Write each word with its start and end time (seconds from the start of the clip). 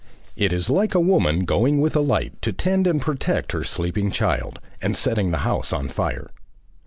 It 0.35 0.51
is 0.51 0.67
like 0.67 0.95
a 0.95 0.99
woman 0.99 1.45
going 1.45 1.79
with 1.79 1.95
a 1.95 1.99
light 1.99 2.41
to 2.41 2.51
tend 2.51 2.87
and 2.87 2.99
protect 2.99 3.51
her 3.51 3.63
sleeping 3.63 4.09
child, 4.09 4.59
and 4.81 4.97
setting 4.97 5.29
the 5.29 5.37
house 5.45 5.71
on 5.71 5.89
fire. 5.89 6.31